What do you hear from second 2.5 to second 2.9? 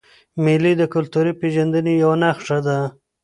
ده.